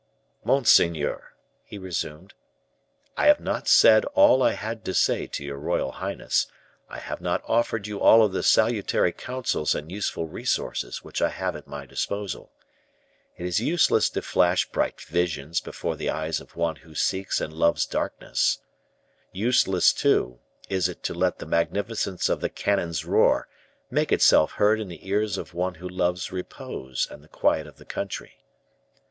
[0.43, 2.33] "Monseigneur," he resumed,
[3.15, 6.47] "I have not said all I had to say to your royal highness;
[6.89, 11.55] I have not offered you all the salutary counsels and useful resources which I have
[11.55, 12.51] at my disposal.
[13.37, 17.53] It is useless to flash bright visions before the eyes of one who seeks and
[17.53, 18.57] loves darkness:
[19.31, 23.47] useless, too, is it to let the magnificence of the cannon's roar
[23.91, 27.77] make itself heard in the ears of one who loves repose and the quiet of
[27.77, 28.41] the country.